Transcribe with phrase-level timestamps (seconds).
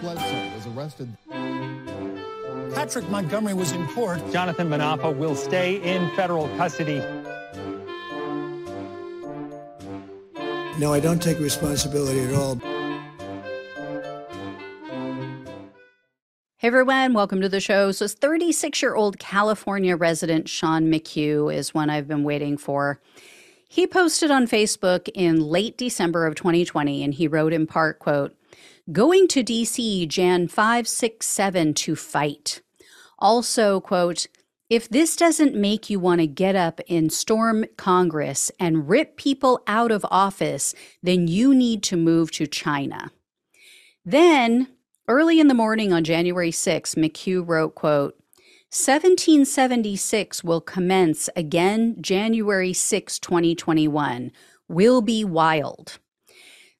[0.00, 1.08] Bledsoe was arrested.
[2.74, 4.20] Patrick Montgomery was in court.
[4.32, 6.98] Jonathan Munafo will stay in federal custody.
[10.78, 12.60] No, I don't take responsibility at all.
[16.58, 17.92] Hey everyone, welcome to the show.
[17.92, 23.00] So, 36 year old California resident Sean McHugh is one I've been waiting for.
[23.68, 28.34] He posted on Facebook in late December of 2020, and he wrote in part, quote,
[28.90, 32.62] Going to DC Jan 567 to fight.
[33.18, 34.26] Also, quote,
[34.70, 39.62] if this doesn't make you want to get up and storm Congress and rip people
[39.66, 43.10] out of office, then you need to move to China.
[44.04, 44.68] Then
[45.10, 48.14] Early in the morning on January 6, McHugh wrote, quote,
[48.70, 54.30] 1776 will commence again January 6, 2021.
[54.68, 55.98] Will be wild.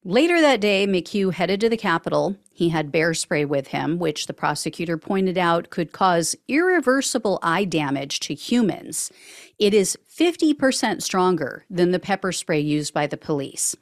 [0.05, 2.37] Later that day, McHugh headed to the Capitol.
[2.53, 7.65] He had bear spray with him, which the prosecutor pointed out could cause irreversible eye
[7.65, 9.11] damage to humans.
[9.59, 13.77] It is 50% stronger than the pepper spray used by the police.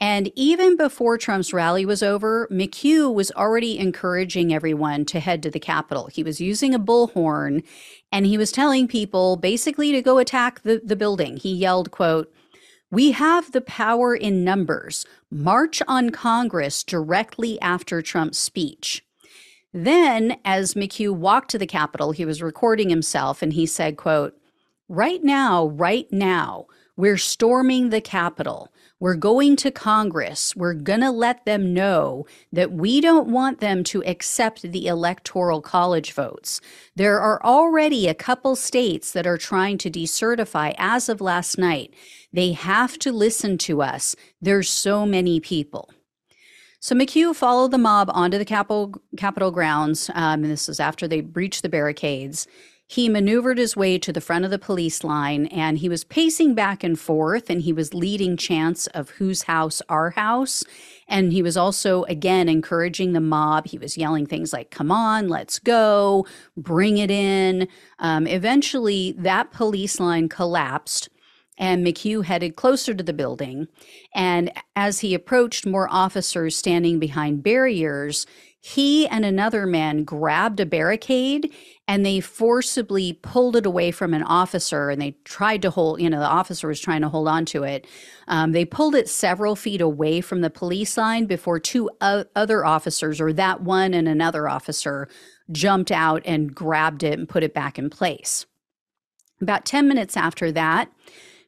[0.00, 5.50] And even before Trump's rally was over, McHugh was already encouraging everyone to head to
[5.50, 6.08] the Capitol.
[6.12, 7.64] He was using a bullhorn
[8.12, 11.36] and he was telling people basically to go attack the, the building.
[11.36, 12.32] He yelled, quote,
[12.90, 15.04] we have the power in numbers.
[15.30, 19.04] March on Congress directly after Trump's speech.
[19.72, 24.34] Then, as McHugh walked to the Capitol, he was recording himself and he said, quote,
[24.88, 26.66] Right now, right now,
[26.98, 28.72] we're storming the Capitol.
[28.98, 30.56] We're going to Congress.
[30.56, 35.62] We're going to let them know that we don't want them to accept the electoral
[35.62, 36.60] college votes.
[36.96, 41.94] There are already a couple states that are trying to decertify as of last night.
[42.32, 44.16] They have to listen to us.
[44.42, 45.90] There's so many people.
[46.80, 51.06] So McHugh followed the mob onto the Capitol, Capitol grounds, um, and this is after
[51.06, 52.48] they breached the barricades.
[52.90, 56.54] He maneuvered his way to the front of the police line and he was pacing
[56.54, 60.64] back and forth and he was leading chants of whose house, our house.
[61.06, 63.66] And he was also, again, encouraging the mob.
[63.66, 66.26] He was yelling things like, come on, let's go,
[66.56, 67.68] bring it in.
[67.98, 71.10] Um, eventually, that police line collapsed
[71.58, 73.68] and McHugh headed closer to the building.
[74.14, 78.26] And as he approached more officers standing behind barriers,
[78.60, 81.52] he and another man grabbed a barricade
[81.88, 86.10] and they forcibly pulled it away from an officer and they tried to hold you
[86.10, 87.86] know the officer was trying to hold on to it.
[88.28, 92.64] Um, they pulled it several feet away from the police line before two o- other
[92.64, 95.08] officers or that one and another officer
[95.50, 98.44] jumped out and grabbed it and put it back in place.
[99.40, 100.92] About 10 minutes after that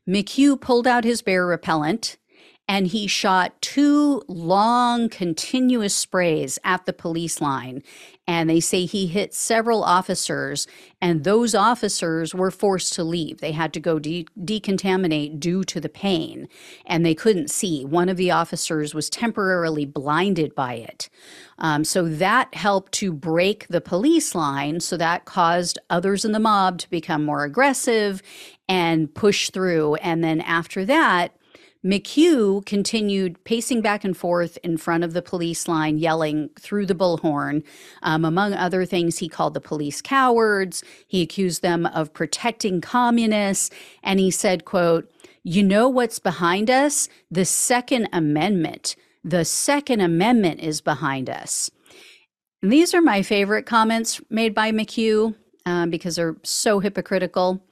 [0.08, 2.16] mchugh pulled out his bear repellent
[2.70, 7.82] and he shot two long continuous sprays at the police line.
[8.28, 10.68] And they say he hit several officers
[11.00, 13.40] and those officers were forced to leave.
[13.40, 16.46] They had to go de- decontaminate due to the pain
[16.86, 17.84] and they couldn't see.
[17.84, 21.10] One of the officers was temporarily blinded by it.
[21.58, 26.38] Um, so that helped to break the police line so that caused others in the
[26.38, 28.22] mob to become more aggressive
[28.68, 29.96] and push through.
[29.96, 31.34] And then after that
[31.84, 36.94] McHugh continued pacing back and forth in front of the police line, yelling through the
[36.94, 37.62] bullhorn.
[38.02, 40.84] Um, among other things, he called the police cowards.
[41.06, 43.70] He accused them of protecting communists.
[44.02, 45.10] And he said, quote,
[45.42, 47.08] you know what's behind us?
[47.30, 48.94] The Second Amendment.
[49.24, 51.70] The Second Amendment is behind us.
[52.62, 57.64] And these are my favorite comments made by McHugh um, because they're so hypocritical.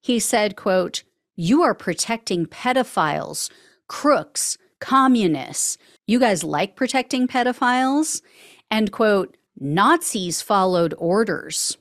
[0.00, 1.02] He said, quote,
[1.36, 3.50] you are protecting pedophiles,
[3.88, 5.78] crooks, communists.
[6.06, 8.22] You guys like protecting pedophiles?
[8.70, 11.76] And quote, Nazis followed orders.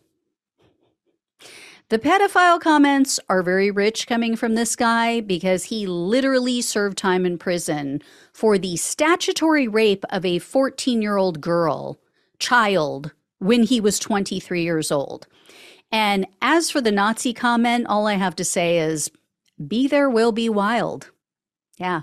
[1.90, 7.28] The pedophile comments are very rich coming from this guy because he literally served time
[7.28, 8.02] in prison
[8.34, 12.00] for the statutory rape of a 14 year old girl,
[12.40, 15.28] child, when he was 23 years old.
[15.92, 19.12] And as for the Nazi comment, all I have to say is
[19.66, 21.12] be There Will Be Wild.
[21.78, 22.02] Yeah.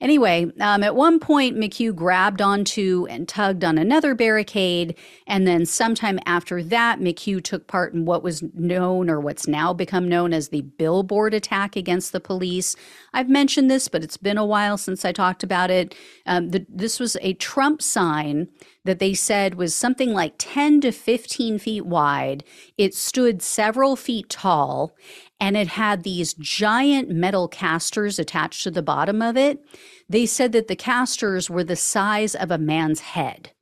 [0.00, 4.96] Anyway, um, at one point, McHugh grabbed onto and tugged on another barricade.
[5.26, 9.72] And then, sometime after that, McHugh took part in what was known or what's now
[9.72, 12.76] become known as the billboard attack against the police.
[13.12, 15.96] I've mentioned this, but it's been a while since I talked about it.
[16.26, 18.48] Um, the, this was a Trump sign
[18.88, 22.42] that they said was something like 10 to 15 feet wide.
[22.78, 24.96] It stood several feet tall
[25.38, 29.62] and it had these giant metal casters attached to the bottom of it.
[30.08, 33.52] They said that the casters were the size of a man's head.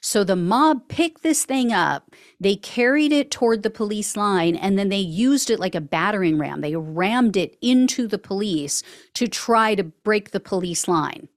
[0.00, 4.76] So the mob picked this thing up, they carried it toward the police line, and
[4.78, 6.60] then they used it like a battering ram.
[6.60, 8.82] They rammed it into the police
[9.14, 11.28] to try to break the police line.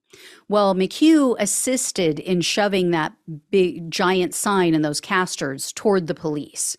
[0.48, 3.14] Well, McHugh assisted in shoving that
[3.52, 6.78] big giant sign and those casters toward the police.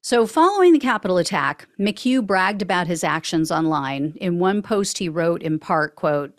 [0.00, 4.14] So, following the Capitol attack, McHugh bragged about his actions online.
[4.20, 6.38] In one post, he wrote in part, quote,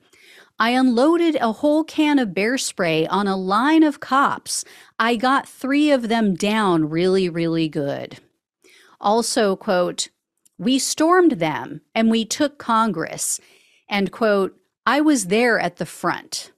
[0.60, 4.64] I unloaded a whole can of bear spray on a line of cops.
[5.00, 8.20] I got three of them down really, really good.
[9.02, 10.10] Also, quote,
[10.58, 13.42] we stormed them and we took Congress.
[13.90, 16.52] And, quote, I was there at the front.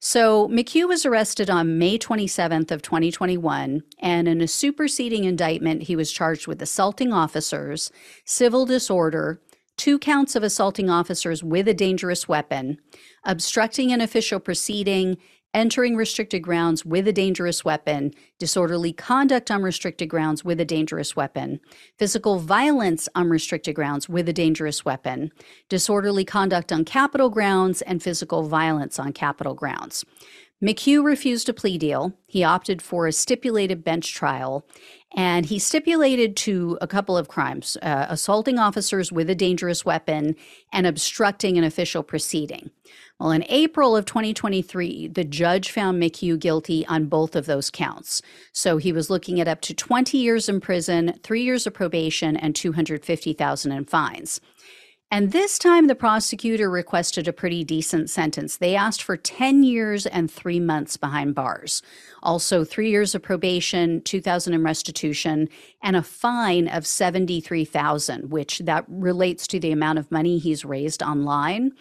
[0.00, 5.94] So McHugh was arrested on May 27th of 2021, and in a superseding indictment, he
[5.94, 7.92] was charged with assaulting officers,
[8.24, 9.40] civil disorder,
[9.76, 12.78] two counts of assaulting officers with a dangerous weapon,
[13.24, 15.18] obstructing an official proceeding,
[15.54, 21.14] entering restricted grounds with a dangerous weapon, disorderly conduct on restricted grounds with a dangerous
[21.14, 21.60] weapon,
[21.98, 25.30] physical violence on restricted grounds with a dangerous weapon,
[25.68, 30.04] disorderly conduct on Capitol grounds, and physical violence on Capitol grounds.
[30.62, 32.12] McHugh refused a plea deal.
[32.26, 34.64] He opted for a stipulated bench trial,
[35.14, 40.36] and he stipulated to a couple of crimes uh, assaulting officers with a dangerous weapon
[40.72, 42.70] and obstructing an official proceeding.
[43.18, 48.22] Well, in April of 2023, the judge found McHugh guilty on both of those counts.
[48.52, 52.36] So he was looking at up to 20 years in prison, three years of probation,
[52.36, 54.40] and 250,000 in fines.
[55.12, 58.56] And this time, the prosecutor requested a pretty decent sentence.
[58.56, 61.82] They asked for 10 years and three months behind bars.
[62.22, 65.50] Also, three years of probation, 2000 in restitution,
[65.82, 71.02] and a fine of 73,000, which that relates to the amount of money he's raised
[71.02, 71.72] online.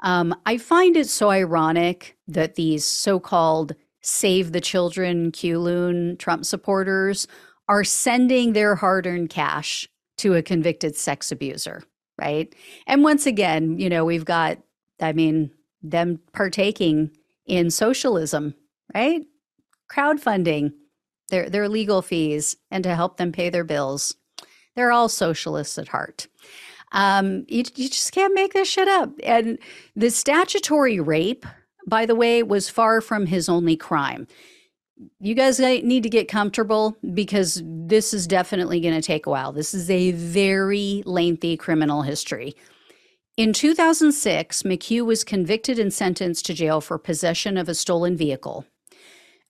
[0.00, 6.44] Um, I find it so ironic that these so called Save the Children, Q Trump
[6.44, 7.28] supporters
[7.68, 11.84] are sending their hard earned cash to a convicted sex abuser
[12.18, 12.54] right?
[12.86, 14.58] And once again, you know, we've got,
[15.00, 15.50] I mean,
[15.82, 17.10] them partaking
[17.46, 18.54] in socialism,
[18.94, 19.22] right?
[19.90, 20.72] Crowdfunding
[21.28, 24.14] their, their legal fees and to help them pay their bills.
[24.76, 26.28] They're all socialists at heart.
[26.92, 29.10] Um, you, you just can't make this shit up.
[29.22, 29.58] And
[29.96, 31.46] the statutory rape,
[31.86, 34.26] by the way, was far from his only crime
[35.20, 39.52] you guys need to get comfortable because this is definitely going to take a while.
[39.52, 42.54] This is a very lengthy criminal history.
[43.36, 48.66] In 2006, McHugh was convicted and sentenced to jail for possession of a stolen vehicle.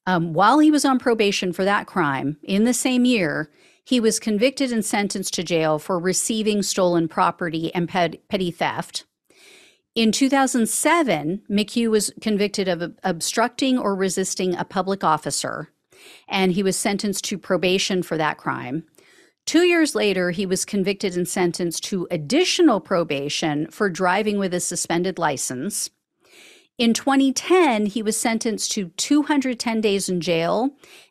[0.07, 3.51] Um, while he was on probation for that crime, in the same year,
[3.85, 9.05] he was convicted and sentenced to jail for receiving stolen property and petty theft.
[9.95, 15.69] In 2007, McHugh was convicted of obstructing or resisting a public officer,
[16.27, 18.85] and he was sentenced to probation for that crime.
[19.45, 24.61] Two years later, he was convicted and sentenced to additional probation for driving with a
[24.61, 25.91] suspended license.
[26.79, 30.71] In 2010, he was sentenced to 210 days in jail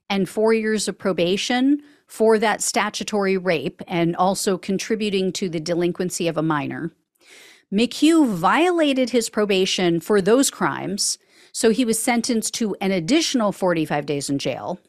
[0.09, 6.27] and four years of probation for that statutory rape and also contributing to the delinquency
[6.27, 6.91] of a minor.
[7.73, 11.17] McHugh violated his probation for those crimes,
[11.53, 14.79] so he was sentenced to an additional 45 days in jail.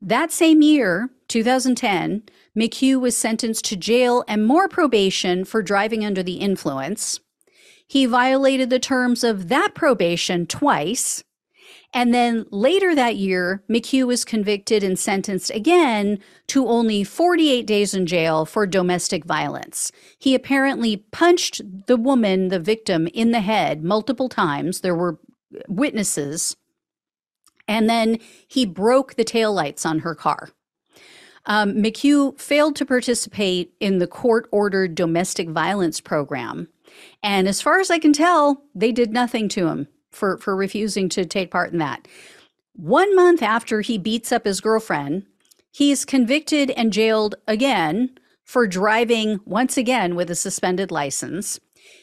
[0.00, 2.22] That same year, 2010,
[2.56, 7.20] McHugh was sentenced to jail and more probation for driving under the influence.
[7.86, 11.24] He violated the terms of that probation twice,
[11.94, 17.94] and then later that year, McHugh was convicted and sentenced again to only 48 days
[17.94, 19.92] in jail for domestic violence.
[20.18, 24.80] He apparently punched the woman, the victim, in the head multiple times.
[24.80, 25.20] There were
[25.68, 26.56] witnesses.
[27.68, 30.50] And then he broke the taillights on her car.
[31.46, 36.68] Um, McHugh failed to participate in the court ordered domestic violence program.
[37.22, 41.08] And as far as I can tell, they did nothing to him for, for refusing
[41.10, 42.06] to take part in that.
[42.74, 45.26] One month after he beats up his girlfriend,
[45.70, 51.60] he's convicted and jailed again for driving once again with a suspended license.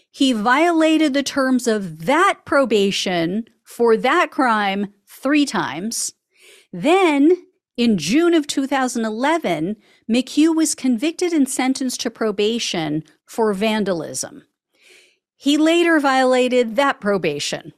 [0.10, 6.14] He violated the terms of that probation for that crime three times.
[6.74, 7.46] Then,
[7.78, 9.78] in June of 2011,
[10.10, 14.44] McHugh was convicted and sentenced to probation for vandalism.
[15.36, 17.74] He later violated that probation.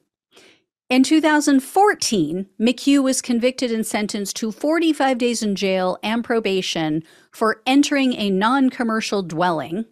[0.93, 7.63] In 2014, McHugh was convicted and sentenced to 45 days in jail and probation for
[7.65, 9.85] entering a non commercial dwelling.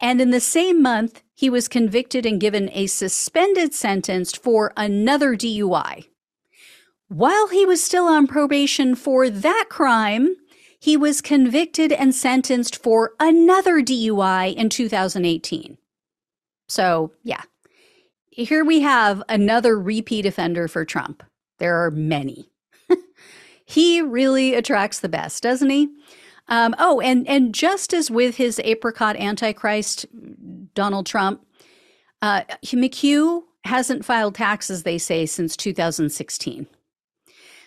[0.00, 5.34] And in the same month, he was convicted and given a suspended sentence for another
[5.34, 6.04] DUI.
[7.08, 10.36] While he was still on probation for that crime,
[10.78, 15.78] he was convicted and sentenced for another DUI in 2018.
[16.68, 17.42] So, yeah,
[18.44, 21.22] here we have another repeat offender for Trump.
[21.58, 22.50] There are many.
[23.64, 25.88] he really attracts the best, doesn't he?
[26.48, 30.06] Um, oh, and and just as with his apricot antichrist,
[30.74, 31.44] Donald Trump,
[32.22, 36.68] uh, McHugh hasn't filed taxes, they say, since 2016.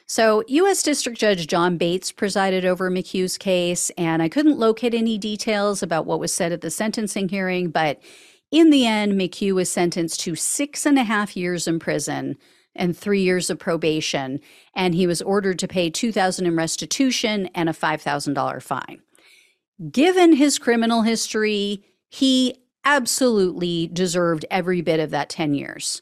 [0.06, 0.82] So, U.S.
[0.82, 6.06] District Judge John Bates presided over McHugh's case, and I couldn't locate any details about
[6.06, 8.02] what was said at the sentencing hearing, but
[8.52, 12.38] in the end, McHugh was sentenced to six and a half years in prison
[12.76, 14.40] and three years of probation,
[14.74, 18.60] and he was ordered to pay two thousand in restitution and a five thousand dollar
[18.60, 19.02] fine.
[19.92, 26.02] Given his criminal history, he absolutely deserved every bit of that 10 years.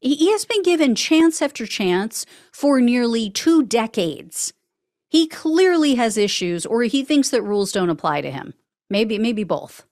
[0.00, 4.52] He has been given chance after chance for nearly two decades.
[5.08, 8.54] He clearly has issues or he thinks that rules don't apply to him.
[8.88, 9.84] Maybe maybe both.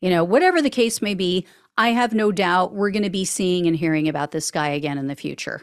[0.00, 1.46] You know, whatever the case may be,
[1.78, 4.98] I have no doubt we're going to be seeing and hearing about this guy again
[4.98, 5.62] in the future.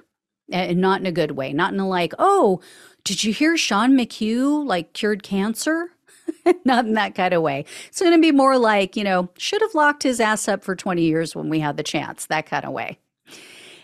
[0.51, 2.59] And not in a good way, not in a like, "Oh,
[3.03, 5.91] did you hear Sean McHugh like cured cancer?"
[6.65, 7.65] not in that kind of way.
[7.87, 10.75] It's going to be more like, you know, should have locked his ass up for
[10.75, 12.97] 20 years when we had the chance, that kind of way.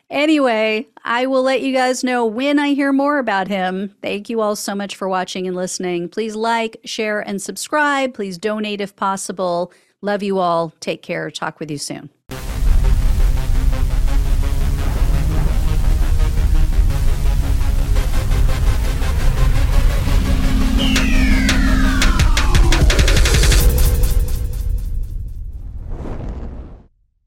[0.09, 3.95] Anyway, I will let you guys know when I hear more about him.
[4.01, 6.09] Thank you all so much for watching and listening.
[6.09, 8.15] Please like, share, and subscribe.
[8.15, 9.71] Please donate if possible.
[10.01, 10.73] Love you all.
[10.79, 11.29] Take care.
[11.29, 12.09] Talk with you soon.